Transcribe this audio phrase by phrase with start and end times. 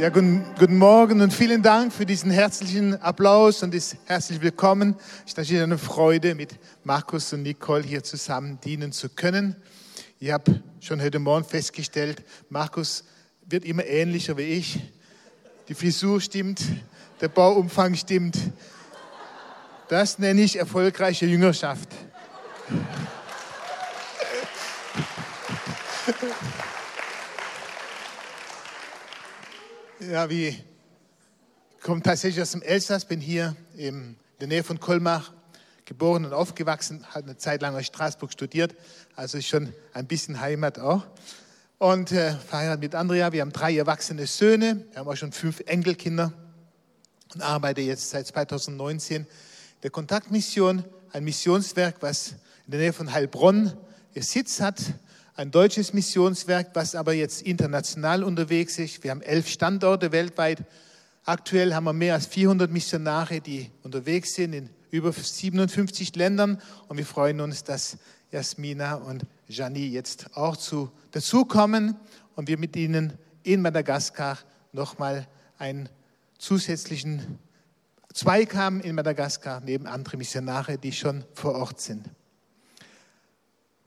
[0.00, 4.96] Ja, guten, guten Morgen und vielen Dank für diesen herzlichen Applaus und das herzlich willkommen.
[5.26, 9.56] Es ist natürlich eine Freude, mit Markus und Nicole hier zusammen dienen zu können.
[10.18, 13.04] Ich habe schon heute Morgen festgestellt, Markus
[13.44, 14.80] wird immer ähnlicher wie ich.
[15.68, 16.62] Die Frisur stimmt,
[17.20, 18.38] der Bauumfang stimmt.
[19.90, 21.90] Das nenne ich erfolgreiche Jüngerschaft.
[30.08, 30.56] Ja, wie
[31.82, 35.26] komme tatsächlich aus dem Elsass, bin hier in der Nähe von Colmar
[35.84, 38.74] geboren und aufgewachsen, habe eine Zeit lang in Straßburg studiert,
[39.14, 41.06] also schon ein bisschen Heimat auch.
[41.76, 45.60] Und äh, verheiratet mit Andrea, wir haben drei erwachsene Söhne, wir haben auch schon fünf
[45.66, 46.32] Enkelkinder
[47.34, 49.26] und arbeite jetzt seit 2019
[49.82, 50.82] der Kontaktmission,
[51.12, 53.74] ein Missionswerk, was in der Nähe von Heilbronn
[54.14, 54.80] ihr Sitz hat
[55.40, 59.02] ein deutsches Missionswerk, was aber jetzt international unterwegs ist.
[59.02, 60.62] Wir haben elf Standorte weltweit.
[61.24, 66.60] Aktuell haben wir mehr als 400 Missionare, die unterwegs sind in über 57 Ländern.
[66.88, 67.96] Und wir freuen uns, dass
[68.30, 71.96] Jasmina und Jani jetzt auch zu, dazukommen
[72.36, 74.36] und wir mit ihnen in Madagaskar
[74.72, 75.88] nochmal einen
[76.36, 77.38] zusätzlichen
[78.12, 82.10] Zweig haben in Madagaskar, neben anderen Missionare, die schon vor Ort sind.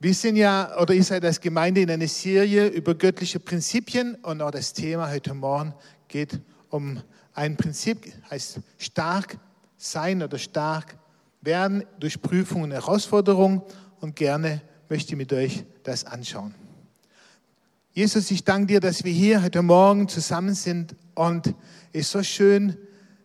[0.04, 4.42] Wir sind ja, oder ihr seid als Gemeinde in einer Serie über göttliche Prinzipien und
[4.42, 5.73] auch das Thema heute Morgen
[6.10, 7.02] geht um
[7.34, 9.38] ein Prinzip, heißt stark
[9.78, 10.98] sein oder stark
[11.40, 13.62] werden durch Prüfungen und Herausforderungen
[14.02, 16.54] und gerne möchte ich mit euch das anschauen.
[17.94, 21.48] Jesus, ich danke dir, dass wir hier heute Morgen zusammen sind und
[21.94, 22.76] es ist so schön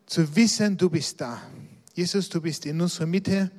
[0.06, 1.42] zu wissen, du bist da.
[1.94, 3.50] Jesus, du bist in unserer Mitte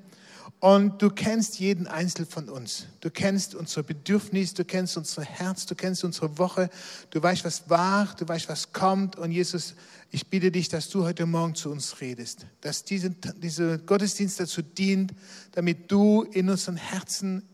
[0.59, 2.88] und du kennst jeden Einzelnen von uns.
[2.99, 6.69] Du kennst unser Bedürfnis, du kennst unser Herz, du kennst unsere Woche.
[7.11, 9.15] Du weißt, was war, du weißt, was kommt.
[9.15, 9.75] Und Jesus,
[10.11, 12.45] ich bitte dich, dass du heute Morgen zu uns redest.
[12.59, 15.13] Dass diese, dieser Gottesdienst dazu dient,
[15.53, 17.48] damit du in unseren Herzen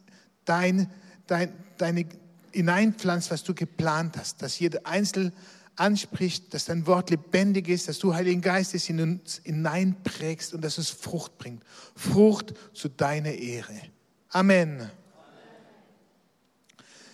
[0.45, 0.89] dein,
[1.27, 2.07] dein, deine
[2.53, 4.41] hineinpflanzt, was du geplant hast.
[4.41, 5.31] Dass jeder Einzelne
[5.75, 10.61] anspricht, dass dein Wort lebendig ist, dass du, Heiligen Geist, es in uns hineinprägst und
[10.61, 11.63] dass es Frucht bringt.
[11.95, 13.81] Frucht zu deiner Ehre.
[14.29, 14.89] Amen.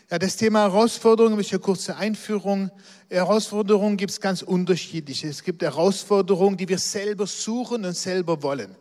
[0.10, 2.70] Ja, das Thema Herausforderungen, ich eine kurze Einführung.
[3.10, 5.30] Herausforderungen gibt es ganz unterschiedliche.
[5.30, 8.76] Es gibt Herausforderungen, die wir selber suchen und selber wollen.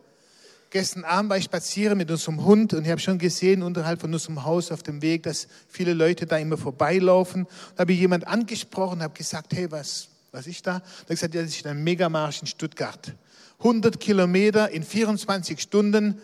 [0.71, 4.13] Gestern Abend war ich spazieren mit unserem Hund und ich habe schon gesehen, unterhalb von
[4.13, 7.45] unserem Haus auf dem Weg, dass viele Leute da immer vorbeilaufen.
[7.75, 10.79] Da habe ich jemand angesprochen und habe gesagt, hey, was, was ist da?
[10.79, 13.13] Da hat gesagt, ja, das ist ein Megamarsch in Stuttgart.
[13.59, 16.21] 100 Kilometer in 24 Stunden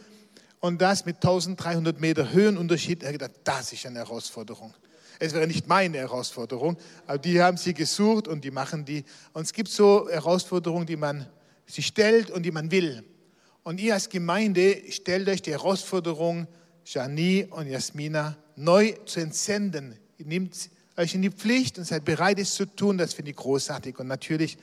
[0.61, 3.03] und das mit 1300 Meter Höhenunterschied.
[3.03, 4.73] Er hat gedacht, das ist eine Herausforderung.
[5.19, 9.03] Es wäre nicht meine Herausforderung, aber die haben sie gesucht und die machen die.
[9.33, 11.27] Und es gibt so Herausforderungen, die man
[11.65, 13.03] sich stellt und die man will.
[13.67, 16.47] Und ihr als Gemeinde stellt euch die Herausforderung,
[16.85, 20.00] Jani und Jasmina neu zu entsenden.
[20.17, 22.97] Ihr nehmt euch in die Pflicht und seid bereit, es zu tun.
[22.97, 24.00] Das finde ich großartig.
[24.00, 24.57] Und natürlich,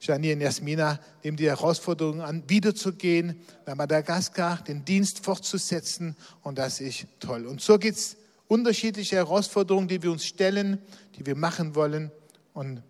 [0.00, 6.16] Jani und Jasmina nehmen die Herausforderung an, wiederzugehen, nach Madagaskar den Dienst fortzusetzen.
[6.40, 7.44] Und das ist toll.
[7.46, 8.16] Und so gibt es
[8.48, 10.78] unterschiedliche Herausforderungen, die wir uns stellen,
[11.18, 12.10] die wir machen wollen.
[12.54, 12.82] Und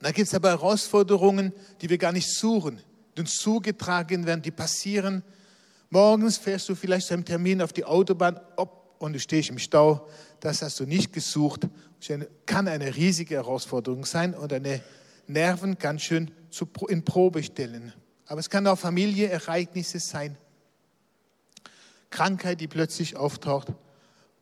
[0.00, 2.80] da gibt es aber Herausforderungen, die wir gar nicht suchen,
[3.18, 5.22] uns zugetragen werden, die passieren.
[5.90, 9.58] Morgens fährst du vielleicht zu einem Termin auf die Autobahn ob, und du stehst im
[9.58, 10.08] Stau.
[10.40, 11.68] Das hast du nicht gesucht.
[12.46, 14.82] Kann eine riesige Herausforderung sein und deine
[15.26, 16.30] Nerven ganz schön
[16.88, 17.92] in Probe stellen.
[18.26, 20.36] Aber es kann auch Familieereignisse sein.
[22.10, 23.68] Krankheit, die plötzlich auftaucht.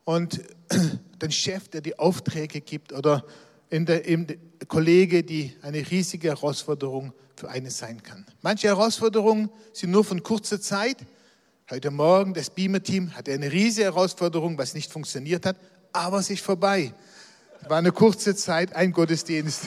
[0.05, 0.43] Und
[1.23, 3.25] den Chef, der die Aufträge gibt oder
[3.71, 4.27] in der, in
[4.67, 8.25] Kollege, die eine riesige Herausforderung für eine sein kann.
[8.43, 10.99] Manche Herausforderungen sind nur von kurzer Zeit.
[11.71, 15.57] Heute Morgen, das Beamer-Team hatte eine riesige Herausforderung, was nicht funktioniert hat,
[15.93, 16.93] aber es ist vorbei.
[17.69, 19.65] War eine kurze Zeit, ein Gottesdienst.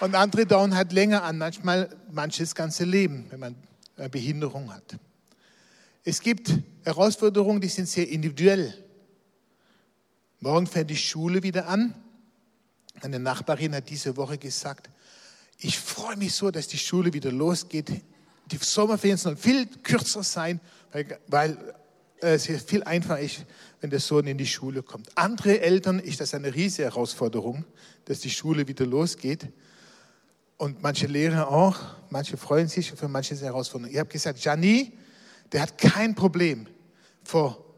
[0.00, 3.54] Und andere dauern halt länger an, manchmal manches ganze Leben, wenn man
[3.96, 4.96] eine Behinderung hat.
[6.04, 6.52] Es gibt
[6.84, 8.74] Herausforderungen, die sind sehr individuell.
[10.42, 11.94] Morgen fängt die Schule wieder an.
[13.00, 14.90] Eine Nachbarin hat diese Woche gesagt,
[15.56, 17.92] ich freue mich so, dass die Schule wieder losgeht.
[18.50, 20.60] Die Sommerferien sollen viel kürzer sein,
[20.90, 21.74] weil, weil
[22.20, 23.44] äh, es viel einfacher ist,
[23.80, 25.16] wenn der Sohn in die Schule kommt.
[25.16, 27.64] Andere Eltern ist das eine riesige Herausforderung,
[28.06, 29.46] dass die Schule wieder losgeht.
[30.56, 31.78] Und manche Lehrer auch,
[32.10, 33.92] manche freuen sich, für manche ist es eine Herausforderung.
[33.92, 34.92] Ich habe gesagt, Jani,
[35.52, 36.66] der hat kein Problem,
[37.22, 37.71] vor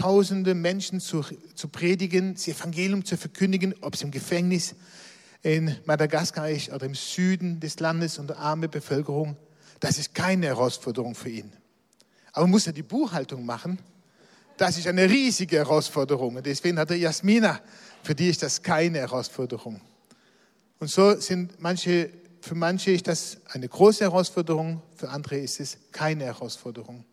[0.00, 1.22] tausende Menschen zu,
[1.54, 4.74] zu predigen, das Evangelium zu verkündigen, ob es im Gefängnis
[5.42, 9.36] in Madagaskar ist oder im Süden des Landes unter arme Bevölkerung.
[9.78, 11.52] Das ist keine Herausforderung für ihn.
[12.32, 13.78] Aber muss ja die Buchhaltung machen.
[14.56, 16.36] Das ist eine riesige Herausforderung.
[16.36, 17.60] Und deswegen hat er Jasmina,
[18.02, 19.82] für die ist das keine Herausforderung.
[20.78, 22.10] Und so sind manche,
[22.40, 27.04] für manche ist das eine große Herausforderung, für andere ist es keine Herausforderung.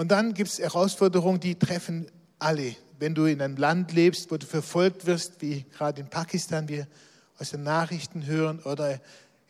[0.00, 2.06] Und dann gibt es Herausforderungen, die treffen
[2.38, 2.74] alle.
[2.98, 6.86] Wenn du in einem Land lebst, wo du verfolgt wirst, wie gerade in Pakistan wir
[7.38, 8.98] aus den Nachrichten hören, oder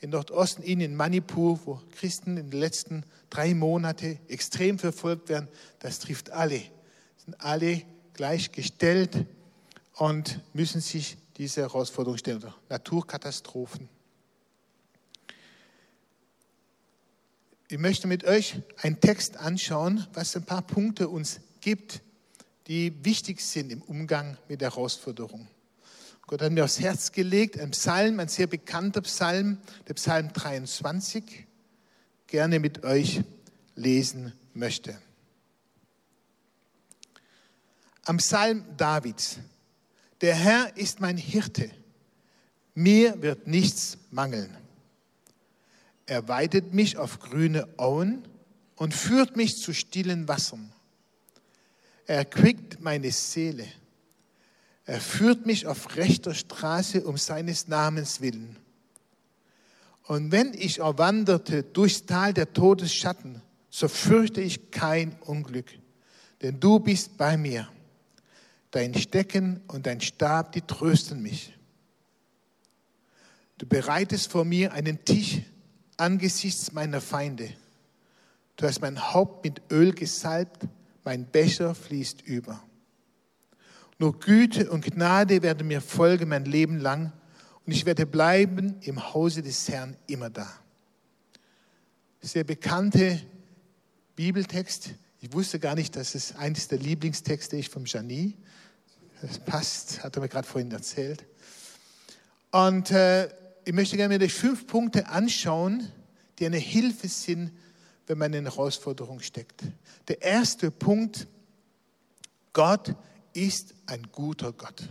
[0.01, 5.47] in Nordosten, in Manipur, wo Christen in den letzten drei Monaten extrem verfolgt werden,
[5.79, 6.61] das trifft alle.
[7.25, 7.83] Sind alle
[8.15, 9.25] gleichgestellt
[9.95, 12.43] und müssen sich diese Herausforderung stellen.
[12.69, 13.89] Naturkatastrophen.
[17.73, 22.03] Ich möchte mit euch einen Text anschauen, was ein paar Punkte uns gibt,
[22.67, 25.47] die wichtig sind im Umgang mit der Herausforderung.
[26.23, 31.47] Gott hat mir aufs Herz gelegt, ein Psalm, ein sehr bekannter Psalm, der Psalm 23,
[32.27, 33.21] gerne mit euch
[33.77, 35.01] lesen möchte.
[38.03, 39.39] Am Psalm Davids.
[40.23, 41.71] Der Herr ist mein Hirte,
[42.75, 44.57] mir wird nichts mangeln.
[46.11, 48.27] Er weidet mich auf grüne Auen
[48.75, 50.73] und führt mich zu stillen Wassern.
[52.05, 53.65] Er erquickt meine Seele.
[54.87, 58.57] Er führt mich auf rechter Straße um seines Namens willen.
[60.03, 65.71] Und wenn ich erwanderte durchs Tal der Todesschatten, so fürchte ich kein Unglück,
[66.43, 67.69] denn du bist bei mir.
[68.73, 71.57] Dein Stecken und dein Stab, die trösten mich.
[73.59, 75.43] Du bereitest vor mir einen Tisch
[76.01, 77.53] angesichts meiner Feinde.
[78.57, 80.67] Du hast mein Haupt mit Öl gesalbt,
[81.05, 82.63] mein Becher fließt über.
[83.99, 87.13] Nur Güte und Gnade werden mir folgen mein Leben lang
[87.67, 90.51] und ich werde bleiben im Hause des Herrn immer da.
[92.23, 93.21] Sehr bekannte
[94.17, 94.91] Bibeltext.
[95.21, 98.37] Ich wusste gar nicht, dass es eines der Lieblingstexte ist vom Janie.
[99.23, 101.25] Das passt, hat er mir gerade vorhin erzählt.
[102.51, 103.29] Und äh,
[103.65, 105.91] ich möchte gerne mir fünf Punkte anschauen,
[106.39, 107.53] die eine Hilfe sind,
[108.07, 109.63] wenn man in Herausforderung steckt.
[110.09, 111.27] Der erste Punkt,
[112.53, 112.95] Gott
[113.33, 114.89] ist ein guter Gott.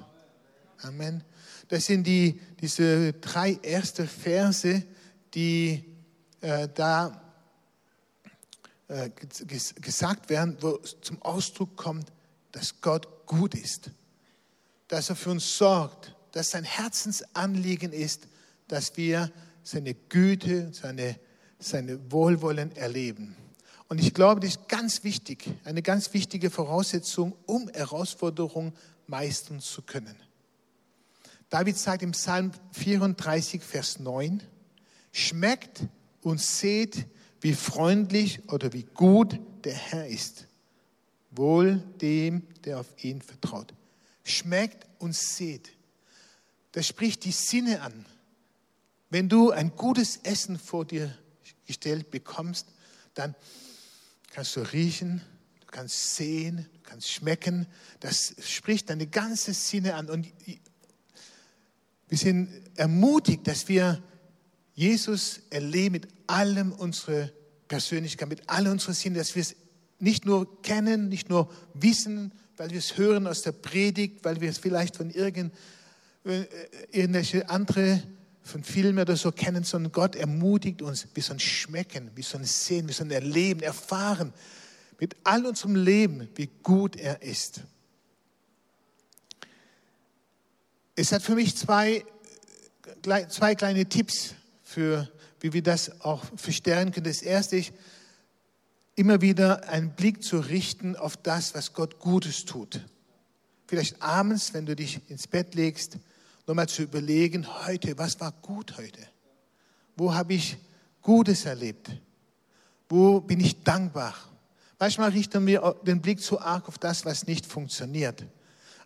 [0.82, 1.24] Amen.
[1.68, 4.84] Das sind die, diese drei erste Verse,
[5.34, 5.84] die
[6.42, 7.22] äh, da
[8.88, 9.10] äh,
[9.82, 12.12] gesagt werden, wo zum Ausdruck kommt,
[12.52, 13.92] dass Gott gut ist,
[14.88, 18.28] dass er für uns sorgt, dass sein Herzensanliegen ist,
[18.70, 19.30] dass wir
[19.64, 21.20] seine Güte, seine,
[21.60, 23.36] seine Wohlwollen erleben.
[23.90, 28.74] Und ich glaube, das ist ganz wichtig, eine ganz wichtige Voraussetzung, um Herausforderungen
[29.08, 30.16] meistern zu können.
[31.50, 34.44] David sagt im Psalm 34, Vers 9,
[35.12, 35.82] schmeckt
[36.22, 37.08] und seht,
[37.42, 40.46] wie freundlich oder wie gut der Herr ist.
[41.32, 43.74] Wohl dem, der auf ihn vertraut.
[44.24, 45.72] Schmeckt und seht.
[46.74, 48.06] Das spricht die Sinne an.
[49.10, 51.16] Wenn du ein gutes Essen vor dir
[51.66, 52.68] gestellt bekommst,
[53.16, 53.36] dann
[54.32, 55.22] kannst du riechen,
[55.62, 57.68] du kannst sehen, du kannst schmecken.
[58.00, 60.10] Das spricht deine ganze Sinne an.
[60.10, 60.28] Und
[62.08, 64.02] wir sind ermutigt, dass wir
[64.74, 67.30] Jesus erleben mit allem unserer
[67.68, 69.56] Persönlichkeit, mit all unseren Sinnen, dass wir es
[70.00, 74.50] nicht nur kennen, nicht nur wissen, weil wir es hören aus der Predigt, weil wir
[74.50, 75.54] es vielleicht von irgend,
[76.26, 76.46] äh,
[76.92, 78.04] irgendwelche andere
[78.44, 82.88] von Filmen oder so kennen, sondern Gott ermutigt uns, wir sollen schmecken, wir sollen sehen,
[82.88, 84.34] wir sollen erleben, erfahren
[85.00, 87.62] mit all unserem Leben, wie gut er ist.
[90.96, 92.04] Es hat für mich zwei,
[93.30, 97.06] zwei kleine Tipps, für, wie wir das auch verstärken können.
[97.06, 97.72] Das erste ist,
[98.96, 102.82] immer wieder einen Blick zu richten auf das, was Gott Gutes tut.
[103.66, 105.98] Vielleicht abends, wenn du dich ins Bett legst,
[106.50, 109.02] nochmal zu überlegen, heute, was war gut heute?
[109.96, 110.58] Wo habe ich
[111.00, 111.92] Gutes erlebt?
[112.90, 114.16] Wo bin ich dankbar?
[114.80, 118.26] Manchmal richten wir den Blick zu arg auf das, was nicht funktioniert.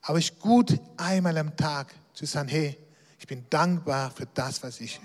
[0.02, 2.78] Aber es ist gut, einmal am Tag zu sagen, hey,
[3.18, 5.00] ich bin dankbar für das, was ich.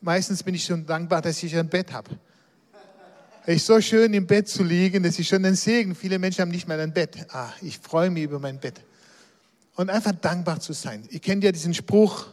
[0.00, 2.18] Meistens bin ich schon dankbar, dass ich ein Bett habe.
[3.44, 5.94] Es ist so schön, im Bett zu liegen, das ist schon ein Segen.
[5.94, 7.26] Viele Menschen haben nicht mal ein Bett.
[7.28, 8.80] Ah, ich freue mich über mein Bett
[9.76, 11.06] und einfach dankbar zu sein.
[11.10, 12.26] Ihr kennt ja diesen Spruch,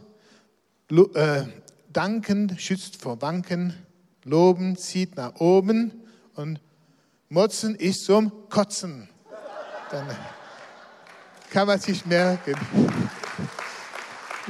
[0.89, 1.43] äh,
[1.91, 3.75] danken schützt vor Wanken,
[4.23, 5.91] loben zieht nach oben
[6.35, 6.59] und
[7.29, 9.09] motzen ist zum Kotzen.
[9.89, 10.07] Dann
[11.49, 12.55] kann man sich merken.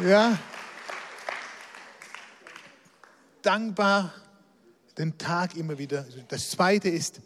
[0.04, 0.38] Ja.
[3.42, 4.14] Dankbar
[4.98, 6.06] den Tag immer wieder.
[6.28, 7.22] Das Zweite ist,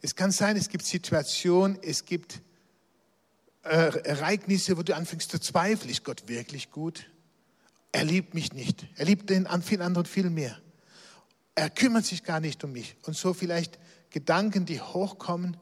[0.00, 2.40] es kann sein, es gibt Situationen, es gibt
[3.68, 7.06] Ereignisse, wo du anfängst zu zweifeln, ist Gott wirklich gut?
[7.92, 8.86] Er liebt mich nicht.
[8.96, 10.58] Er liebt den an vielen anderen viel mehr.
[11.54, 12.96] Er kümmert sich gar nicht um mich.
[13.02, 13.78] Und so vielleicht
[14.10, 15.56] Gedanken, die hochkommen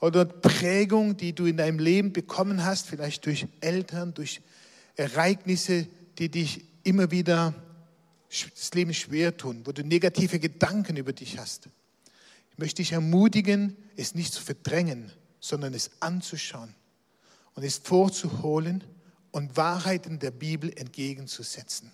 [0.00, 4.40] oder Prägung, die du in deinem Leben bekommen hast, vielleicht durch Eltern, durch
[4.96, 5.86] Ereignisse,
[6.18, 7.54] die dich immer wieder
[8.28, 11.68] das Leben schwer tun, wo du negative Gedanken über dich hast.
[12.50, 16.74] Ich möchte dich ermutigen, es nicht zu verdrängen, sondern es anzuschauen
[17.54, 18.84] und es vorzuholen
[19.30, 21.90] und Wahrheiten der Bibel entgegenzusetzen.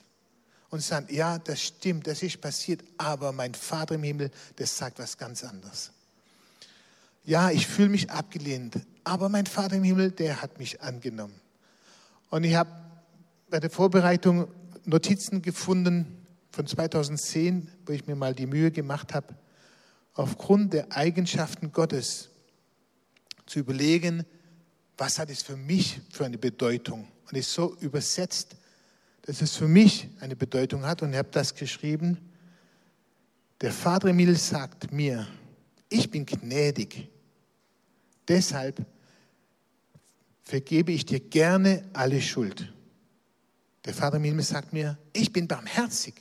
[0.71, 4.99] Und sagen, ja, das stimmt, das ist passiert, aber mein Vater im Himmel, das sagt
[4.99, 5.93] was ganz anderes.
[7.25, 11.41] Ja, ich fühle mich abgelehnt, aber mein Vater im Himmel, der hat mich angenommen.
[12.29, 12.71] Und ich habe
[13.49, 14.49] bei der Vorbereitung
[14.85, 19.35] Notizen gefunden von 2010, wo ich mir mal die Mühe gemacht habe,
[20.15, 22.31] aufgrund der Eigenschaften Gottes
[23.47, 24.25] zu überlegen,
[24.99, 27.07] was hat es für mich für eine Bedeutung?
[27.27, 28.57] Und ist so übersetzt,
[29.23, 31.03] dass es für mich eine Bedeutung hat.
[31.03, 32.19] Und ich habe das geschrieben.
[33.61, 35.27] Der Vater Emil sagt mir,
[35.89, 37.09] ich bin gnädig.
[38.27, 38.85] Deshalb
[40.43, 42.73] vergebe ich dir gerne alle Schuld.
[43.85, 46.15] Der Vater Emil sagt mir, ich bin barmherzig.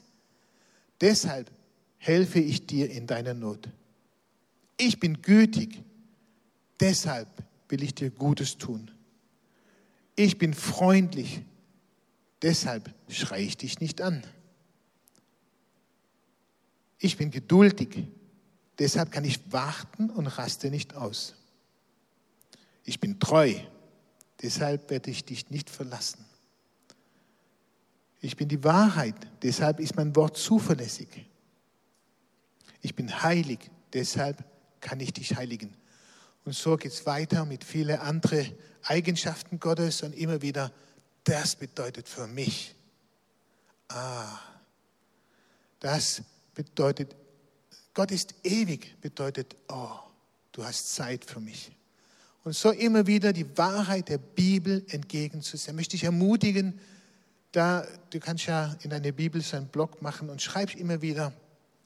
[1.01, 1.49] Deshalb
[1.97, 3.69] helfe ich dir in deiner Not.
[4.77, 5.83] Ich bin gütig.
[6.79, 7.27] Deshalb
[7.69, 8.91] will ich dir Gutes tun.
[10.15, 11.41] Ich bin freundlich,
[12.41, 14.23] deshalb schreie ich dich nicht an.
[16.99, 18.07] Ich bin geduldig,
[18.79, 21.35] deshalb kann ich warten und raste nicht aus.
[22.83, 23.53] Ich bin treu,
[24.41, 26.25] deshalb werde ich dich nicht verlassen.
[28.19, 31.07] Ich bin die Wahrheit, deshalb ist mein Wort zuverlässig.
[32.81, 33.59] Ich bin heilig,
[33.93, 34.43] deshalb
[34.81, 35.75] kann ich dich heiligen.
[36.47, 40.71] Und so geht es weiter mit vielen anderen Eigenschaften Gottes und immer wieder,
[41.25, 42.73] das bedeutet für mich.
[43.89, 44.39] Ah,
[45.81, 46.21] das
[46.55, 47.13] bedeutet,
[47.93, 49.89] Gott ist ewig, bedeutet, oh,
[50.53, 51.69] du hast Zeit für mich.
[52.45, 55.75] Und so immer wieder die Wahrheit der Bibel entgegenzusehen.
[55.75, 56.79] Möchte ich ermutigen,
[57.51, 61.33] da, du kannst ja in deiner Bibel so einen Blog machen und schreib immer wieder,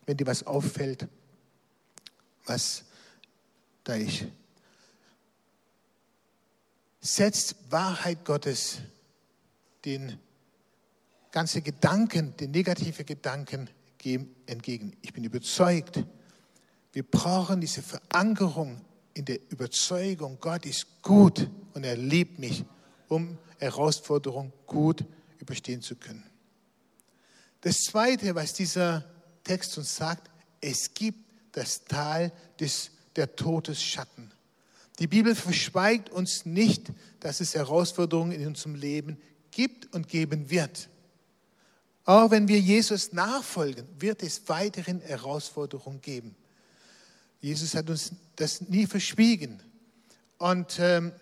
[0.06, 1.08] wenn dir was auffällt,
[2.46, 2.84] was
[3.84, 4.26] da ist
[7.02, 8.78] setzt Wahrheit Gottes
[9.84, 10.18] den
[11.32, 13.70] ganzen Gedanken, den negativen Gedanken
[14.46, 14.96] entgegen.
[15.02, 16.04] Ich bin überzeugt,
[16.94, 18.82] wir brauchen diese Verankerung
[19.14, 22.64] in der Überzeugung, Gott ist gut und er liebt mich,
[23.08, 25.04] um Herausforderungen gut
[25.40, 26.24] überstehen zu können.
[27.62, 29.06] Das Zweite, was dieser
[29.44, 30.30] Text uns sagt,
[30.62, 31.20] es gibt
[31.52, 34.32] das Tal des, der Todesschatten.
[35.02, 36.92] Die Bibel verschweigt uns nicht,
[37.22, 39.18] dass es Herausforderungen in unserem Leben
[39.50, 40.90] gibt und geben wird.
[42.06, 46.36] Auch wenn wir Jesus nachfolgen, wird es weiterhin Herausforderungen geben.
[47.40, 49.64] Jesus hat uns das nie verschwiegen.
[50.38, 51.14] Und ähm,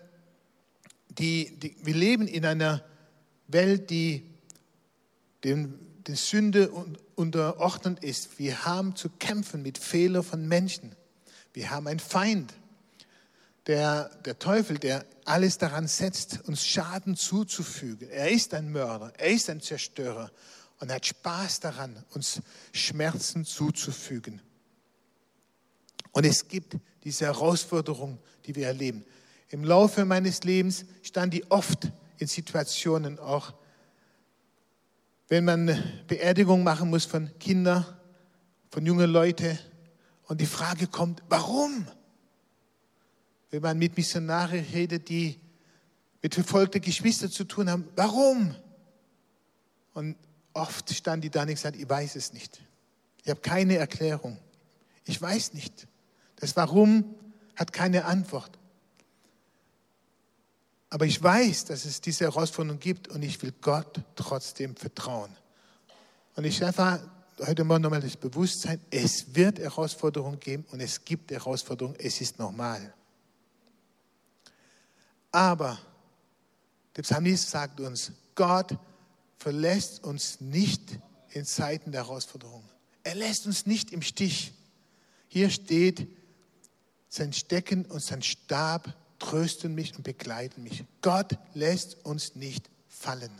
[1.08, 2.84] die, die, wir leben in einer
[3.48, 4.26] Welt, die
[5.42, 6.70] den, der Sünde
[7.14, 8.38] unterordnet ist.
[8.38, 10.94] Wir haben zu kämpfen mit Fehlern von Menschen.
[11.54, 12.52] Wir haben einen Feind
[13.66, 18.08] der, der Teufel, der alles daran setzt, uns Schaden zuzufügen.
[18.10, 20.30] Er ist ein Mörder, er ist ein Zerstörer
[20.80, 22.40] und hat Spaß daran, uns
[22.72, 24.40] Schmerzen zuzufügen.
[26.12, 29.04] Und es gibt diese Herausforderung, die wir erleben.
[29.48, 33.54] Im Laufe meines Lebens stand ich oft in Situationen auch,
[35.28, 37.84] wenn man Beerdigung machen muss von Kindern,
[38.70, 39.58] von jungen Leuten
[40.24, 41.86] und die Frage kommt, warum?
[43.50, 45.38] Wenn man mit Missionaren redet, die
[46.22, 48.54] mit verfolgten Geschwistern zu tun haben, warum?
[49.94, 50.16] Und
[50.52, 52.60] oft stand die da und gesagt, ich weiß es nicht.
[53.24, 54.38] Ich habe keine Erklärung.
[55.04, 55.86] Ich weiß nicht.
[56.36, 57.14] Das Warum
[57.56, 58.58] hat keine Antwort.
[60.88, 65.30] Aber ich weiß, dass es diese Herausforderung gibt und ich will Gott trotzdem vertrauen.
[66.34, 67.00] Und ich einfach
[67.46, 72.38] heute Morgen nochmal das Bewusstsein, es wird Herausforderungen geben und es gibt Herausforderungen, es ist
[72.38, 72.92] normal.
[75.32, 75.78] Aber
[76.96, 78.76] der Psalmist sagt uns, Gott
[79.38, 80.98] verlässt uns nicht
[81.30, 82.64] in Zeiten der Herausforderung.
[83.02, 84.52] Er lässt uns nicht im Stich.
[85.28, 86.08] Hier steht,
[87.08, 90.84] sein Stecken und sein Stab trösten mich und begleiten mich.
[91.02, 93.30] Gott lässt uns nicht fallen.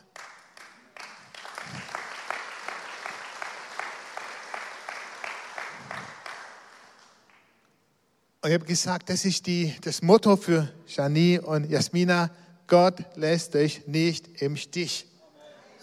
[8.43, 12.31] Und ich habe gesagt, das ist die, das Motto für Shani und Jasmina.
[12.67, 15.07] Gott lässt euch nicht im Stich.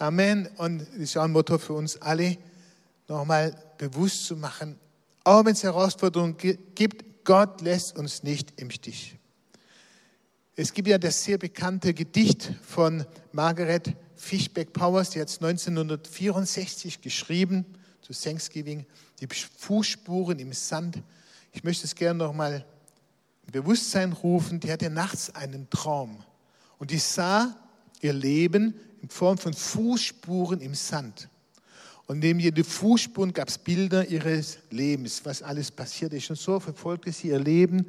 [0.00, 0.48] Amen.
[0.56, 2.36] Und das ist auch ein Motto für uns alle,
[3.06, 4.76] nochmal bewusst zu machen,
[5.22, 6.36] auch wenn es Herausforderungen
[6.74, 9.16] gibt, Gott lässt uns nicht im Stich.
[10.56, 17.02] Es gibt ja das sehr bekannte Gedicht von Margaret Fishback Powers, die hat es 1964
[17.02, 17.64] geschrieben,
[18.00, 18.84] zu Thanksgiving,
[19.20, 21.02] die Fußspuren im Sand.
[21.52, 22.64] Ich möchte es gerne nochmal
[23.46, 24.60] in Bewusstsein rufen.
[24.60, 26.22] Die hatte nachts einen Traum
[26.78, 27.56] und die sah
[28.00, 31.28] ihr Leben in Form von Fußspuren im Sand.
[32.06, 36.30] Und neben jede Fußspuren gab es Bilder ihres Lebens, was alles passiert ist.
[36.30, 37.84] Und so verfolgte sie ihr Leben.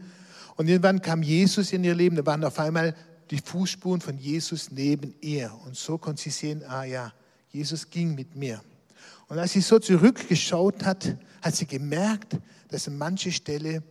[0.58, 2.18] Und irgendwann kam Jesus in ihr Leben.
[2.18, 2.96] Da waren auf einmal
[3.32, 5.52] die Fußspuren von Jesus neben ihr.
[5.66, 7.14] Und so konnte sie sehen, ah ja,
[7.52, 8.62] Jesus ging mit mir.
[9.30, 12.36] Und als sie so zurückgeschaut hat, hat sie gemerkt,
[12.70, 13.84] dass an manche Stelle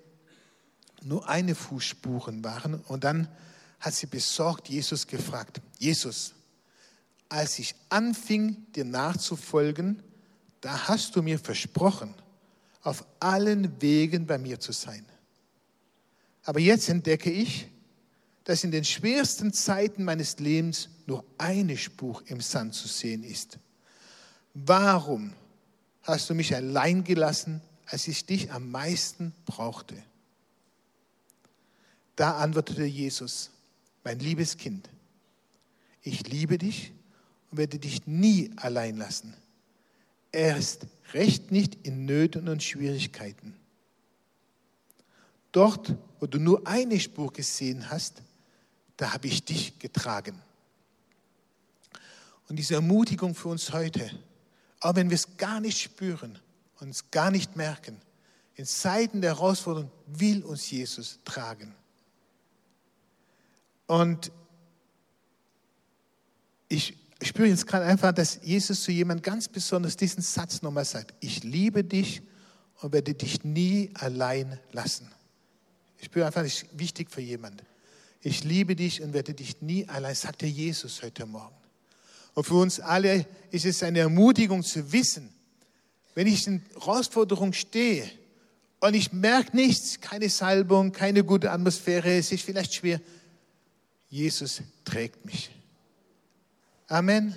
[1.02, 2.74] nur eine Fußspuren waren.
[2.74, 3.28] Und dann
[3.80, 6.34] hat sie besorgt Jesus gefragt, Jesus,
[7.28, 10.02] als ich anfing, dir nachzufolgen,
[10.60, 12.14] da hast du mir versprochen,
[12.82, 15.04] auf allen Wegen bei mir zu sein.
[16.44, 17.68] Aber jetzt entdecke ich,
[18.44, 23.58] dass in den schwersten Zeiten meines Lebens nur eine Spur im Sand zu sehen ist.
[24.54, 25.34] Warum
[26.02, 30.02] hast du mich allein gelassen, als ich dich am meisten brauchte?
[32.16, 33.50] Da antwortete Jesus,
[34.04, 34.90] mein liebes Kind,
[36.02, 36.92] ich liebe dich
[37.50, 39.34] und werde dich nie allein lassen.
[40.32, 43.56] Erst recht nicht in Nöten und Schwierigkeiten.
[45.52, 48.22] Dort, wo du nur eine Spur gesehen hast,
[48.96, 50.42] da habe ich dich getragen.
[52.48, 54.10] Und diese Ermutigung für uns heute,
[54.80, 56.38] auch wenn wir es gar nicht spüren,
[56.80, 58.00] uns gar nicht merken,
[58.54, 61.74] in Zeiten der Herausforderung will uns Jesus tragen.
[63.86, 64.32] Und
[66.68, 71.14] ich spüre jetzt gerade einfach, dass Jesus zu jemand ganz besonders diesen Satz nochmal sagt.
[71.20, 72.22] Ich liebe dich
[72.80, 75.08] und werde dich nie allein lassen.
[75.98, 77.66] Ich spüre einfach, das ist wichtig für jemanden.
[78.20, 81.54] Ich liebe dich und werde dich nie allein, sagt der Jesus heute Morgen.
[82.34, 85.32] Und für uns alle ist es eine Ermutigung zu wissen,
[86.14, 88.10] wenn ich in Herausforderung stehe
[88.80, 93.00] und ich merke nichts, keine Salbung, keine gute Atmosphäre, es ist vielleicht schwer,
[94.08, 95.50] Jesus trägt mich.
[96.88, 97.36] Amen.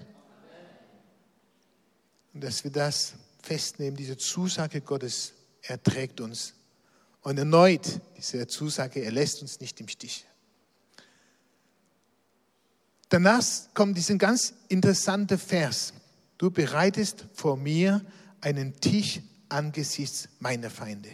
[2.33, 6.53] Und dass wir das festnehmen, diese Zusage Gottes, er trägt uns.
[7.21, 10.25] Und erneut diese Zusage, er lässt uns nicht im Stich.
[13.09, 15.93] Danach kommt dieser ganz interessante Vers.
[16.37, 18.03] Du bereitest vor mir
[18.41, 21.09] einen Tisch angesichts meiner Feinde.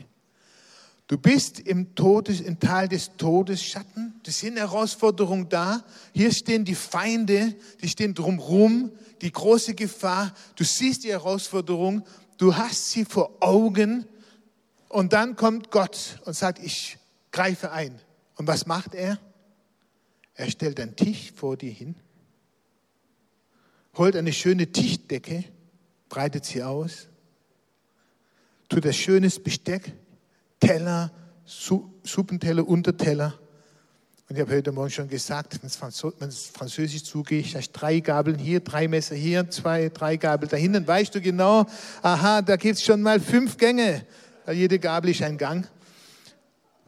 [1.08, 4.20] Du bist im, Todes, im Tal des Todesschatten.
[4.24, 5.84] Das sind Herausforderungen da.
[6.14, 10.34] Hier stehen die Feinde, die stehen drumherum, die große Gefahr.
[10.56, 12.06] Du siehst die Herausforderung,
[12.38, 14.06] du hast sie vor Augen.
[14.90, 16.98] Und dann kommt Gott und sagt, ich
[17.32, 18.00] greife ein.
[18.36, 19.18] Und was macht er?
[20.34, 21.96] Er stellt einen Tisch vor dir hin,
[23.96, 25.46] holt eine schöne Tischdecke,
[26.10, 27.08] breitet sie aus,
[28.70, 29.94] tut ein schönes Besteck
[30.60, 31.12] Teller,
[31.46, 33.34] Suppenteller, Unterteller.
[34.30, 35.68] Und ich habe heute Morgen schon gesagt, wenn
[36.28, 40.86] es Französisch zugeht, hast drei Gabeln hier, drei Messer hier, zwei, drei Gabel da hinten.
[40.86, 41.66] Weißt du genau,
[42.02, 44.06] aha, da gibt es schon mal fünf Gänge.
[44.52, 45.66] Jede Gabel ist ein Gang.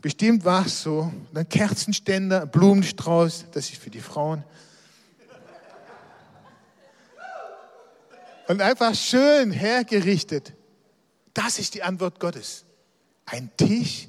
[0.02, 1.14] Bestimmt war es so.
[1.34, 4.44] Dann Kerzenständer, Blumenstrauß, das ist für die Frauen.
[8.50, 10.54] Und einfach schön hergerichtet.
[11.34, 12.66] Das ist die Antwort Gottes
[13.32, 14.08] ein Tisch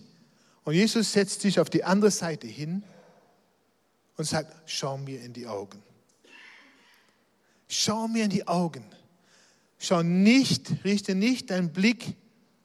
[0.64, 2.82] und Jesus setzt sich auf die andere Seite hin
[4.16, 5.82] und sagt, schau mir in die Augen.
[7.68, 8.84] Schau mir in die Augen.
[9.78, 12.14] Schau nicht, richte nicht deinen Blick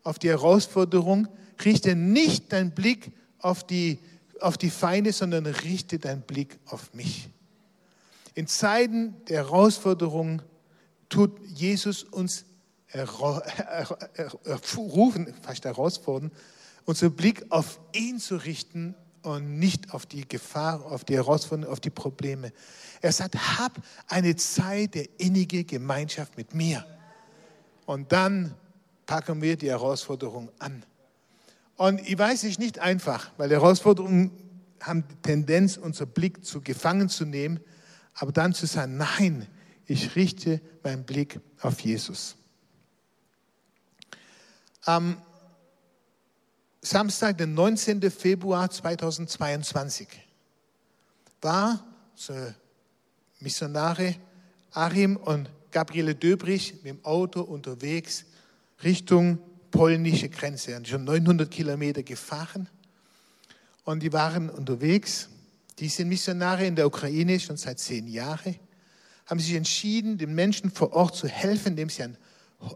[0.03, 1.27] auf die Herausforderung,
[1.63, 3.99] richte nicht deinen Blick auf die,
[4.41, 7.29] auf die Feinde, sondern richte deinen Blick auf mich.
[8.33, 10.41] In Zeiten der Herausforderung
[11.07, 12.45] tut Jesus uns
[14.77, 16.31] rufen, fast herausfordern,
[16.85, 21.79] unseren Blick auf ihn zu richten und nicht auf die Gefahr, auf die Herausforderungen, auf
[21.79, 22.51] die Probleme.
[23.01, 23.73] Er sagt, hab
[24.07, 26.85] eine Zeit der innigen Gemeinschaft mit mir.
[27.85, 28.53] Und dann
[29.05, 30.83] packen wir die Herausforderung an.
[31.77, 34.31] Und ich weiß, es ist nicht einfach, weil Herausforderungen
[34.81, 37.59] haben die Tendenz, unser Blick zu gefangen zu nehmen,
[38.13, 39.47] aber dann zu sagen, nein,
[39.85, 42.37] ich richte meinen Blick auf Jesus.
[44.87, 45.17] Am
[46.79, 48.11] Samstag, den 19.
[48.11, 50.07] Februar 2022,
[51.41, 51.83] war
[53.39, 54.15] Missionare
[54.71, 58.25] Achim und Gabriele Döbrich mit dem Auto unterwegs
[58.83, 59.39] Richtung
[59.71, 60.73] polnische Grenze.
[60.73, 62.69] Sind schon 900 Kilometer gefahren
[63.85, 65.29] und die waren unterwegs.
[65.79, 68.55] Die sind Missionare in der Ukraine schon seit zehn Jahren,
[69.25, 72.17] haben sich entschieden, den Menschen vor Ort zu helfen, indem sie einen,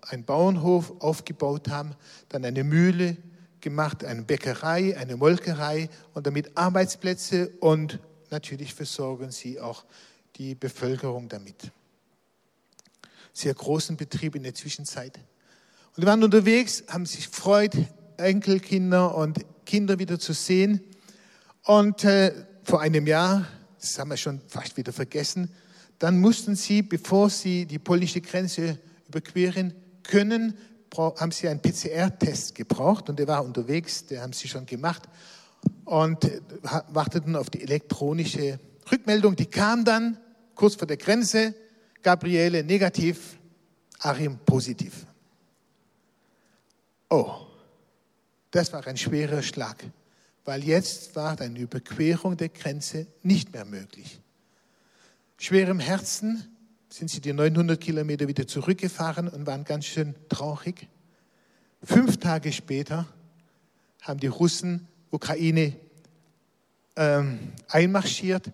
[0.02, 1.96] einen Bauernhof aufgebaut haben,
[2.30, 3.18] dann eine Mühle
[3.62, 9.86] gemacht, eine Bäckerei, eine Molkerei und damit Arbeitsplätze und natürlich versorgen sie auch
[10.36, 11.72] die Bevölkerung damit.
[13.34, 15.18] Sehr großen Betrieb in der Zwischenzeit.
[15.96, 17.74] Und die waren unterwegs, haben sich gefreut,
[18.18, 20.82] Enkelkinder und Kinder wieder zu sehen.
[21.64, 23.48] Und äh, vor einem Jahr,
[23.80, 25.52] das haben wir schon fast wieder vergessen,
[26.00, 30.58] dann mussten sie, bevor sie die polnische Grenze überqueren können,
[30.96, 35.04] haben sie einen PCR-Test gebraucht und der war unterwegs, den haben sie schon gemacht
[35.86, 36.42] und äh,
[36.90, 38.60] warteten auf die elektronische
[38.92, 39.36] Rückmeldung.
[39.36, 40.18] Die kam dann
[40.56, 41.54] kurz vor der Grenze,
[42.02, 43.38] Gabriele negativ,
[44.00, 45.06] Achim positiv.
[47.10, 47.32] Oh,
[48.52, 49.84] das war ein schwerer Schlag,
[50.46, 54.22] weil jetzt war eine Überquerung der Grenze nicht mehr möglich.
[55.38, 56.56] Schwerem Herzen
[56.90, 60.88] sind sie die 900 Kilometer wieder zurückgefahren und waren ganz schön traurig.
[61.84, 63.08] Fünf Tage später
[64.02, 65.74] haben die Russen Ukraine
[66.96, 68.52] ähm, einmarschiert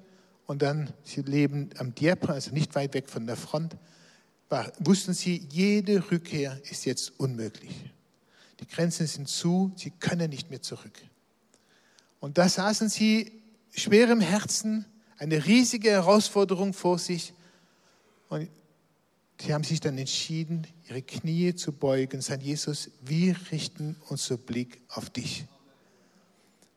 [0.48, 3.76] und dann, sie leben am Dnieper, also nicht weit weg von der Front,
[4.50, 7.91] war, wussten sie, jede Rückkehr ist jetzt unmöglich.
[8.60, 10.93] Die Grenzen sind zu, sie können nicht mehr zurück.
[12.19, 13.32] Und da saßen sie
[13.71, 14.86] schwerem Herzen,
[15.17, 17.34] eine riesige Herausforderung vor sich.
[18.30, 18.50] Und
[19.40, 24.40] sie haben sich dann entschieden, ihre Knie zu beugen und sagen, Jesus, wir richten unseren
[24.40, 25.46] Blick auf dich.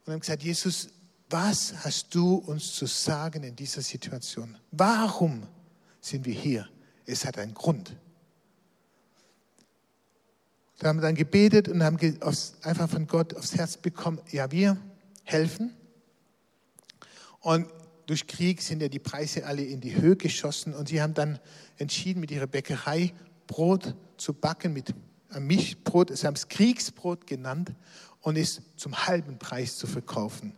[0.05, 0.89] Und haben gesagt, Jesus,
[1.31, 4.57] was hast du uns zu sagen in dieser Situation?
[4.71, 5.47] Warum
[6.01, 6.69] sind wir hier?
[7.07, 7.95] Es hat einen Grund.
[10.79, 11.99] Da haben wir dann gebetet und haben
[12.63, 14.77] einfach von Gott aufs Herz bekommen, ja, wir
[15.25, 15.75] helfen.
[17.41, 17.67] Und
[18.09, 21.39] durch Krieg sind ja die Preise alle in die Höhe geschossen und sie haben dann
[21.77, 23.13] entschieden, mit ihrer Bäckerei
[23.47, 24.95] Brot zu backen mit
[25.39, 26.17] Milchbrot.
[26.17, 27.75] Sie haben es Kriegsbrot genannt
[28.23, 30.55] und es zum halben Preis zu verkaufen.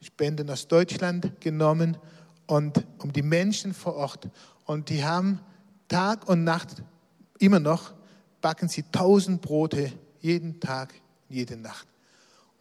[0.00, 1.98] Spenden aus Deutschland genommen
[2.46, 4.30] und um die Menschen vor Ort.
[4.64, 5.40] Und die haben
[5.88, 6.82] Tag und Nacht
[7.38, 7.92] immer noch
[8.40, 10.94] backen sie tausend Brote jeden Tag,
[11.28, 11.86] jede Nacht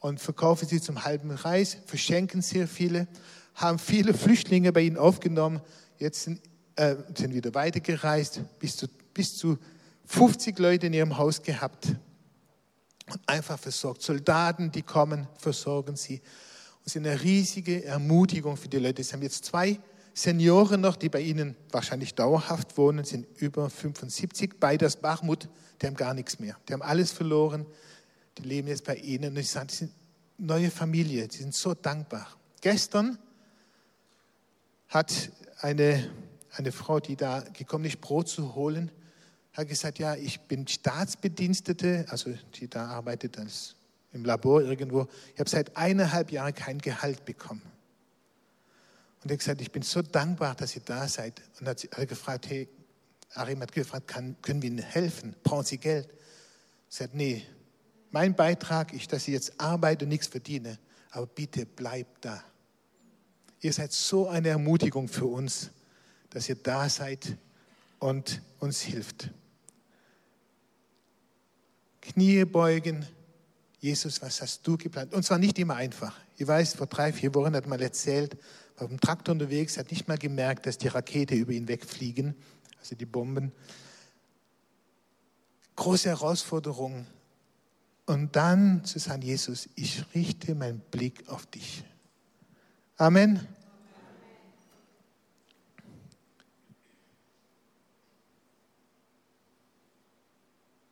[0.03, 3.07] und verkaufen sie zum halben Preis, verschenken sehr viele,
[3.55, 5.61] haben viele Flüchtlinge bei ihnen aufgenommen,
[5.97, 6.41] jetzt sind,
[6.75, 9.57] äh, sind wieder weitergereist, bis zu, bis zu
[10.05, 11.87] 50 Leute in ihrem Haus gehabt
[13.11, 14.01] und einfach versorgt.
[14.01, 16.15] Soldaten, die kommen, versorgen sie.
[16.15, 19.01] Und es ist eine riesige Ermutigung für die Leute.
[19.01, 19.79] Es haben jetzt zwei
[20.13, 24.55] Senioren noch, die bei ihnen wahrscheinlich dauerhaft wohnen, sind über 75.
[24.59, 25.49] Beide aus Bachmut,
[25.81, 26.57] die haben gar nichts mehr.
[26.67, 27.65] Die haben alles verloren.
[28.37, 29.31] Die leben jetzt bei ihnen.
[29.31, 29.89] Und ich sage, die
[30.37, 31.27] neue Familie.
[31.27, 32.27] Die sind so dankbar.
[32.61, 33.17] Gestern
[34.93, 36.09] hat eine,
[36.51, 38.91] eine Frau, die da gekommen ist, Brot zu holen,
[39.53, 43.75] hat gesagt, ja, ich bin Staatsbedienstete, also die da arbeitet als
[44.11, 45.07] im Labor irgendwo.
[45.33, 47.63] Ich habe seit eineinhalb Jahren kein Gehalt bekommen.
[49.23, 51.41] Und er hat gesagt, ich bin so dankbar, dass ihr da seid.
[51.59, 52.67] Und hat, hat gefragt, hey,
[53.33, 55.35] Arim hat gefragt, kann, können wir Ihnen helfen?
[55.43, 56.07] Brauchen Sie Geld?
[56.09, 56.15] Er
[56.89, 57.43] sagt, nee,
[58.11, 60.77] mein Beitrag ist, dass ich jetzt arbeite und nichts verdiene.
[61.11, 62.43] Aber bitte bleibt da.
[63.63, 65.71] Ihr seid so eine Ermutigung für uns,
[66.29, 67.37] dass ihr da seid
[67.97, 69.29] und uns hilft.
[72.01, 73.07] Knie beugen.
[73.79, 75.13] Jesus, was hast du geplant?
[75.13, 76.13] Und zwar nicht immer einfach.
[76.37, 78.37] Ich weiß, vor drei, vier Wochen hat man erzählt,
[78.75, 82.35] war auf dem Traktor unterwegs, hat nicht mal gemerkt, dass die Rakete über ihn wegfliegen,
[82.81, 83.53] also die Bomben.
[85.77, 87.07] Große Herausforderung.
[88.07, 91.85] Und dann zu sagen, Jesus, ich richte meinen Blick auf dich.
[92.97, 93.47] Amen.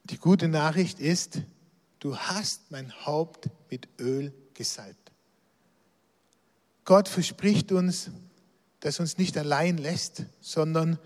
[0.05, 1.41] Die gute Nachricht ist,
[1.99, 5.11] du hast mein Haupt mit Öl gesalbt.
[6.85, 8.09] Gott verspricht uns,
[8.79, 10.97] dass uns nicht allein lässt, sondern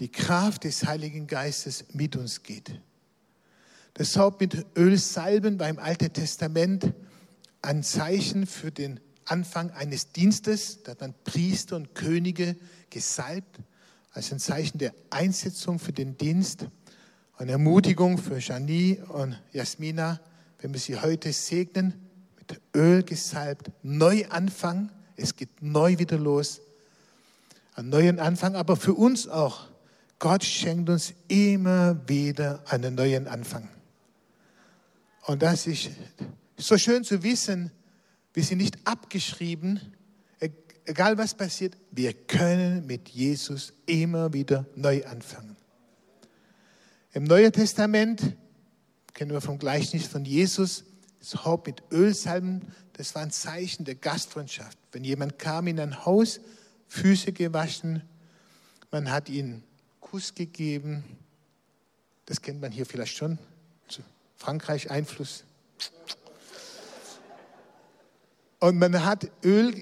[0.00, 2.80] die Kraft des Heiligen Geistes mit uns geht.
[3.94, 6.92] Das Haupt mit Öl salben beim Alten Testament
[7.62, 10.82] ein Zeichen für den Anfang eines Dienstes.
[10.82, 12.56] Da hat Priester und Könige
[12.90, 13.58] gesalbt
[14.12, 16.66] als ein Zeichen der Einsetzung für den Dienst.
[17.36, 20.20] Eine Ermutigung für Janie und Jasmina,
[20.60, 21.94] wenn wir sie heute segnen,
[22.38, 24.90] mit Öl gesalbt, Neuanfang.
[25.16, 26.60] Es geht neu wieder los.
[27.74, 29.68] Einen neuen Anfang, aber für uns auch.
[30.18, 33.68] Gott schenkt uns immer wieder einen neuen Anfang.
[35.26, 35.90] Und das ist
[36.56, 37.72] so schön zu wissen,
[38.34, 39.80] wir sind nicht abgeschrieben,
[40.84, 45.56] egal was passiert, wir können mit Jesus immer wieder neu anfangen.
[47.12, 48.36] Im Neuen Testament
[49.12, 50.84] kennen wir vom Gleichnis von Jesus,
[51.18, 54.78] das Haupt mit Ölsalben, das war ein Zeichen der Gastfreundschaft.
[54.92, 56.40] Wenn jemand kam in ein Haus,
[56.88, 58.02] Füße gewaschen,
[58.90, 59.62] man hat ihm
[60.00, 61.04] Kuss gegeben,
[62.26, 63.38] das kennt man hier vielleicht schon,
[64.36, 65.44] Frankreich Einfluss.
[68.62, 69.74] Und man hat Öl,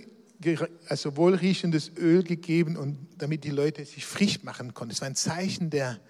[0.88, 4.95] also wohlriechendes Öl gegeben, und damit die Leute sich frisch machen konnten.
[4.95, 6.01] Es war ein Zeichen der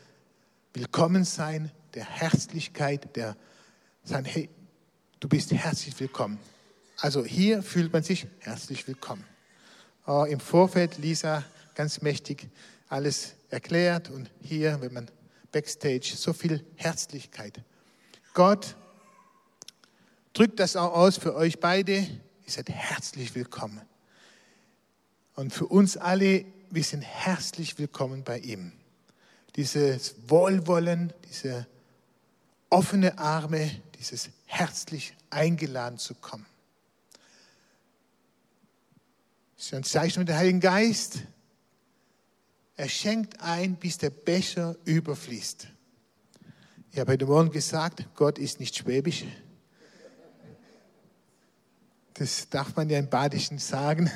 [0.73, 3.37] Willkommensein, der Herzlichkeit, der
[4.05, 4.49] sagen, hey,
[5.19, 6.39] du bist herzlich willkommen.
[6.99, 9.25] Also hier fühlt man sich herzlich willkommen.
[10.07, 11.43] Oh, Im Vorfeld Lisa
[11.75, 12.49] ganz mächtig
[12.89, 15.11] alles erklärt und hier, wenn man
[15.51, 17.65] backstage, so viel Herzlichkeit.
[18.33, 18.77] Gott
[20.35, 22.07] drückt das auch aus für euch beide.
[22.51, 23.81] Ihr seid herzlich willkommen.
[25.37, 28.73] Und für uns alle, wir sind herzlich willkommen bei ihm.
[29.55, 31.69] Dieses Wohlwollen, diese
[32.69, 36.45] offene Arme, dieses herzlich eingeladen zu kommen.
[39.57, 41.21] Das ist ein Zeichen mit dem Heiligen Geist.
[42.75, 45.69] Er schenkt ein, bis der Becher überfließt.
[46.91, 49.25] Ich habe heute Morgen gesagt, Gott ist nicht schwäbisch.
[52.21, 54.11] Das darf man ja im Badischen sagen.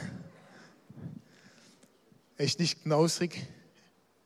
[2.37, 3.47] Ist nicht knausrig,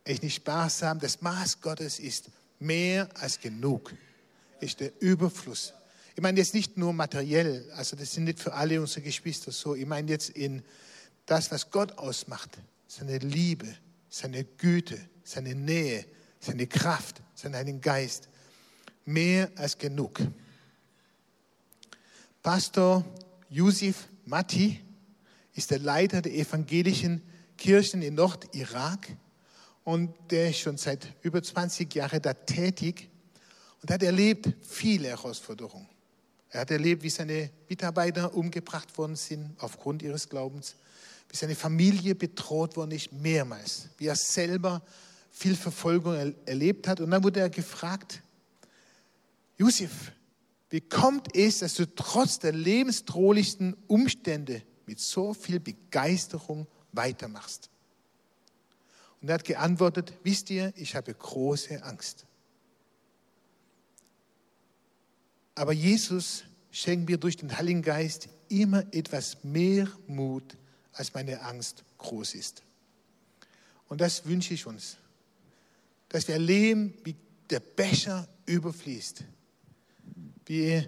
[0.03, 0.99] ist nicht sparsam.
[0.99, 3.95] Das Maß Gottes ist mehr als genug.
[4.59, 5.75] Ist der Überfluss.
[6.17, 9.77] Ich meine jetzt nicht nur materiell, also das sind nicht für alle unsere Geschwister so.
[9.77, 10.64] Ich meine jetzt in
[11.27, 12.59] das, was Gott ausmacht.
[12.88, 13.73] Seine Liebe,
[14.09, 16.05] seine Güte, seine Nähe,
[16.41, 18.29] seine Kraft, seinen Geist
[19.05, 20.19] mehr als genug.
[22.43, 23.05] Pastor
[23.51, 24.81] Yusuf Mati
[25.55, 27.23] ist der Leiter der evangelischen
[27.57, 29.09] Kirchen in Nordirak
[29.85, 33.09] und der ist schon seit über 20 Jahren da tätig
[33.83, 35.89] und hat erlebt viele Herausforderungen.
[36.51, 40.77] Er hat erlebt, wie seine Mitarbeiter umgebracht worden sind aufgrund ihres Glaubens,
[41.29, 44.83] wie seine Familie bedroht worden ist, mehrmals, wie er selber
[45.31, 47.01] viel Verfolgung erlebt hat.
[47.01, 48.23] Und dann wurde er gefragt,
[49.57, 50.13] Josef,
[50.70, 57.70] wie kommt es, dass du trotz der lebensdrohlichsten Umstände mit so viel Begeisterung weitermachst?
[59.20, 62.26] Und er hat geantwortet, wisst ihr, ich habe große Angst.
[65.54, 70.57] Aber Jesus schenkt mir durch den Heiligen Geist immer etwas mehr Mut,
[70.92, 72.62] als meine Angst groß ist.
[73.88, 74.98] Und das wünsche ich uns,
[76.11, 77.16] dass wir erleben, wie
[77.50, 79.24] der Becher überfließt
[80.49, 80.83] wie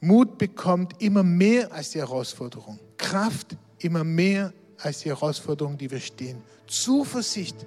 [0.00, 6.00] Mut bekommt immer mehr als die Herausforderung, Kraft immer mehr als die Herausforderung, die wir
[6.00, 7.66] stehen, Zuversicht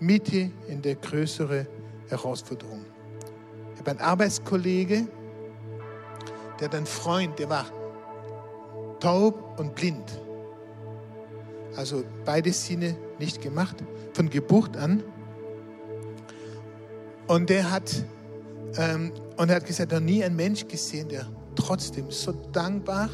[0.00, 1.66] Mitte in der größeren
[2.08, 2.84] Herausforderung.
[3.74, 5.08] Ich habe einen Arbeitskollege,
[6.58, 7.66] der hat einen Freund, der war
[9.00, 10.20] taub und blind.
[11.76, 13.76] Also beide Sinne nicht gemacht,
[14.12, 15.02] von Geburt an.
[17.26, 18.04] Und der hat
[18.76, 23.10] ähm, und er hat gesagt, er hat nie einen Mensch gesehen, der trotzdem so dankbar,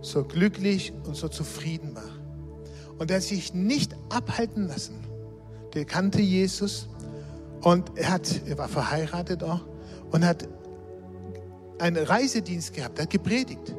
[0.00, 2.02] so glücklich und so zufrieden war.
[2.98, 4.94] Und er hat sich nicht abhalten lassen.
[5.74, 6.88] Der kannte Jesus
[7.62, 9.62] und er, hat, er war verheiratet auch
[10.10, 10.48] und hat
[11.78, 13.74] einen Reisedienst gehabt, er hat gepredigt.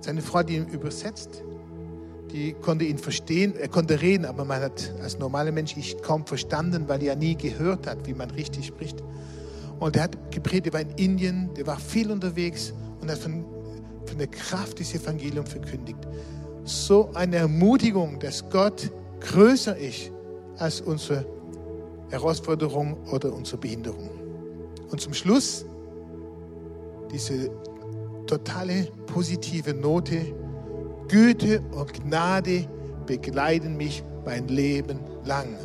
[0.00, 1.42] Seine Frau, die ihn übersetzt,
[2.32, 6.26] die konnte ihn verstehen, er konnte reden, aber man hat als normaler Mensch ich kaum
[6.26, 9.02] verstanden, weil er nie gehört hat, wie man richtig spricht.
[9.82, 13.44] Und er hat gepredigt, er war in Indien, der war viel unterwegs und hat von,
[14.06, 15.98] von der Kraft des Evangeliums verkündigt.
[16.62, 20.12] So eine Ermutigung, dass Gott größer ist
[20.56, 21.26] als unsere
[22.10, 24.08] Herausforderung oder unsere Behinderung.
[24.92, 25.66] Und zum Schluss
[27.10, 27.50] diese
[28.28, 30.32] totale positive Note.
[31.08, 32.68] Güte und Gnade
[33.06, 35.56] begleiten mich mein Leben lang.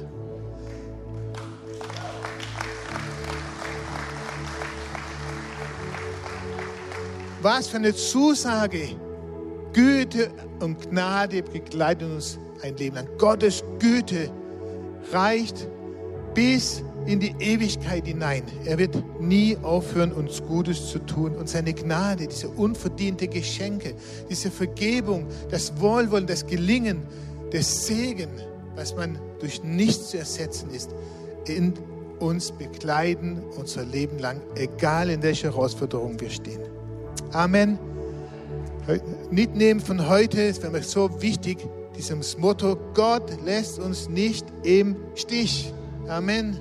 [7.50, 8.90] Was für eine Zusage.
[9.72, 10.30] Güte
[10.60, 13.08] und Gnade begleiten uns ein Leben lang.
[13.18, 14.30] Gottes Güte
[15.14, 15.70] reicht
[16.34, 18.44] bis in die Ewigkeit hinein.
[18.66, 21.38] Er wird nie aufhören, uns Gutes zu tun.
[21.38, 23.94] Und seine Gnade, diese unverdiente Geschenke,
[24.30, 27.04] diese Vergebung, das Wohlwollen, das Gelingen,
[27.52, 28.42] das Segen,
[28.76, 30.90] was man durch nichts zu ersetzen ist,
[31.46, 31.76] in
[32.20, 36.77] uns begleiten unser Leben lang, egal in welcher Herausforderung wir stehen.
[37.32, 37.78] Amen.
[39.32, 41.58] Mitnehmen von heute ist für mich so wichtig,
[41.98, 45.74] dieses Motto, Gott lässt uns nicht im Stich.
[46.08, 46.60] Amen.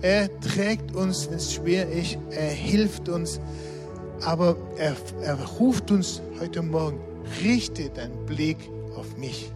[0.00, 2.18] Er trägt uns, wenn es schwer ist.
[2.30, 3.40] Er hilft uns.
[4.22, 7.00] Aber er, er ruft uns heute Morgen,
[7.42, 8.58] richte deinen Blick
[8.96, 9.50] auf mich.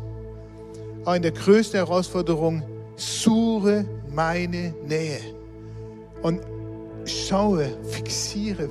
[1.05, 2.63] Auch in der größten Herausforderung,
[2.97, 5.21] suche meine Nähe.
[6.23, 6.41] Und
[7.07, 8.69] schaue, fixiere,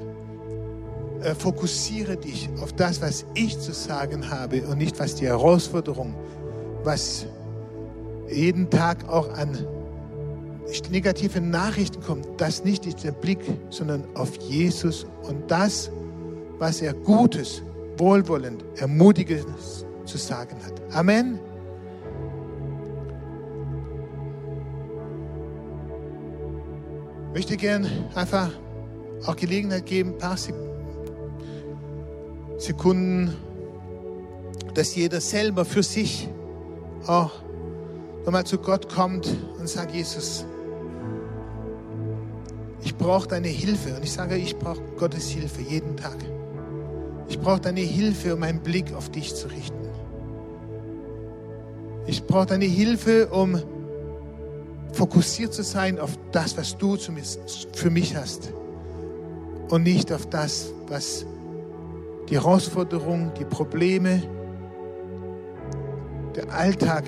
[1.23, 6.15] äh, fokussiere dich auf das, was ich zu sagen habe und nicht, was die Herausforderung,
[6.84, 7.25] was
[8.29, 9.58] jeden Tag auch an
[10.91, 15.91] negative Nachrichten kommt, das nicht ist der Blick, sondern auf Jesus und das,
[16.60, 17.63] was er Gutes,
[17.97, 20.95] Wohlwollend, Ermutigendes zu sagen hat.
[20.95, 21.39] Amen.
[27.29, 28.51] Ich möchte gern einfach
[29.25, 30.38] auch Gelegenheit geben, ein paar
[32.60, 33.36] Sekunden,
[34.74, 36.30] dass jeder selber für sich
[37.08, 37.32] auch
[38.26, 40.45] nochmal zu Gott kommt und sagt, Jesus,
[42.84, 43.95] ich brauche deine Hilfe.
[43.95, 46.17] Und ich sage, ich brauche Gottes Hilfe jeden Tag.
[47.30, 49.78] Ich brauche deine Hilfe, um meinen Blick auf dich zu richten.
[52.08, 53.62] Ich brauche deine Hilfe, um
[54.93, 56.98] fokussiert zu sein auf das, was du
[57.74, 58.52] für mich hast.
[59.69, 61.26] Und nicht auf das, was
[62.30, 64.22] die Herausforderungen, die Probleme,
[66.36, 67.06] der Alltag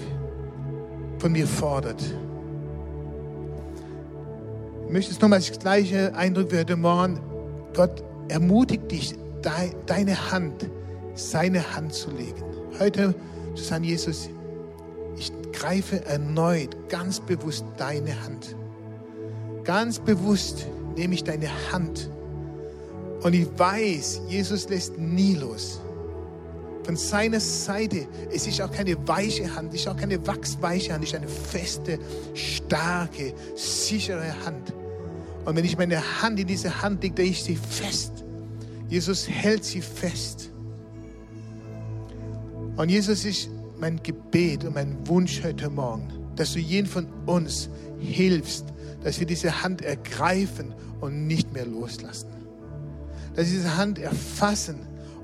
[1.19, 2.01] von mir fordert.
[4.87, 7.19] Ich möchte es nochmal das gleiche Eindruck wie heute Morgen.
[7.73, 9.15] Gott ermutigt dich,
[9.85, 10.69] deine Hand,
[11.13, 12.43] seine Hand zu legen.
[12.79, 13.15] Heute
[13.55, 14.29] zu sagen, Jesus,
[15.17, 18.55] ich greife erneut ganz bewusst deine Hand.
[19.63, 22.09] Ganz bewusst nehme ich deine Hand.
[23.21, 25.79] Und ich weiß, Jesus lässt nie los.
[26.83, 31.03] Von seiner Seite, es ist auch keine weiche Hand, es ist auch keine wachsweiche Hand,
[31.03, 31.99] es ist eine feste,
[32.33, 34.73] starke, sichere Hand.
[35.45, 38.23] Und wenn ich meine Hand in diese Hand lege, ich sie fest.
[38.89, 40.49] Jesus hält sie fest.
[42.77, 47.69] Und Jesus ist mein Gebet und mein Wunsch heute Morgen, dass du jeden von uns
[47.99, 48.65] hilfst,
[49.03, 52.40] dass wir diese Hand ergreifen und nicht mehr loslassen.
[53.35, 54.75] Dass wir diese Hand erfassen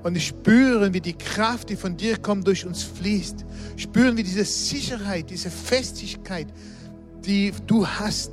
[0.02, 3.44] und spüren, wie die Kraft, die von dir kommt, durch uns fließt.
[3.76, 6.46] Spüren, wie diese Sicherheit, diese Festigkeit,
[7.24, 8.30] die du hast,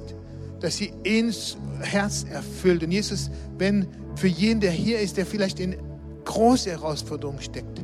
[0.60, 2.84] dass sie ins Herz erfüllt.
[2.84, 5.76] Und Jesus, wenn für jeden, der hier ist, der vielleicht in
[6.24, 7.84] große Herausforderungen steckt,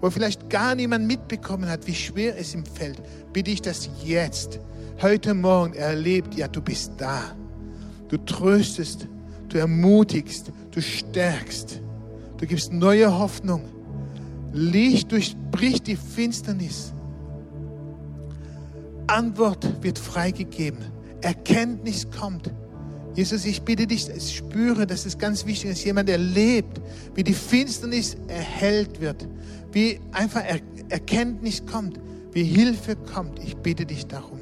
[0.00, 3.00] wo vielleicht gar niemand mitbekommen hat, wie schwer es ihm fällt,
[3.32, 4.60] bitte ich, dass jetzt,
[5.00, 7.22] heute Morgen erlebt, ja, du bist da.
[8.08, 9.06] Du tröstest,
[9.48, 11.80] du ermutigst, du stärkst,
[12.36, 13.64] du gibst neue Hoffnung.
[14.52, 16.92] Licht durchbricht die Finsternis.
[19.08, 20.78] Antwort wird freigegeben.
[21.20, 22.54] Erkenntnis kommt.
[23.16, 26.80] Jesus, ich bitte dich, ich spüre, dass es ganz wichtig ist, jemand erlebt,
[27.16, 29.26] wie die Finsternis erhellt wird,
[29.72, 30.60] wie einfach er
[30.90, 31.98] Erkenntnis kommt,
[32.30, 33.40] wie Hilfe kommt.
[33.42, 34.37] Ich bitte dich darum.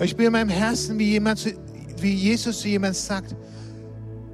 [0.00, 1.54] Ich spüre in meinem Herzen, wie, jemand,
[2.00, 3.36] wie Jesus zu jemand sagt,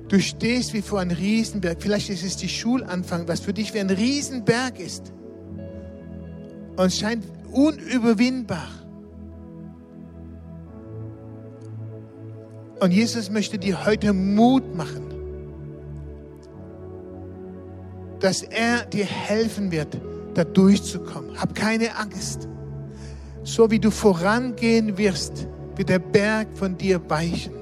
[0.08, 1.78] du stehst wie vor einem Riesenberg.
[1.80, 5.12] Vielleicht ist es die Schulanfang, was für dich wie ein Riesenberg ist.
[6.76, 8.68] Und scheint unüberwindbar.
[12.80, 15.02] Und Jesus möchte dir heute Mut machen,
[18.20, 20.00] dass er dir helfen wird,
[20.34, 21.40] da durchzukommen.
[21.40, 22.48] Hab keine Angst.
[23.42, 25.48] So wie du vorangehen wirst,
[25.78, 27.54] wird der Berg von dir weichen.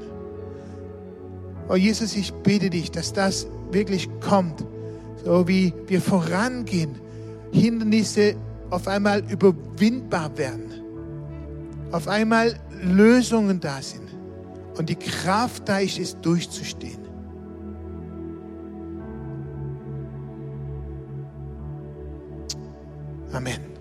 [1.68, 4.64] Oh Jesus, ich bitte dich, dass das wirklich kommt.
[5.24, 6.96] So wie wir vorangehen,
[7.52, 8.34] Hindernisse
[8.70, 10.72] auf einmal überwindbar werden.
[11.92, 14.08] Auf einmal Lösungen da sind
[14.78, 17.06] und die Kraft da ist, es durchzustehen.
[23.32, 23.75] Amen.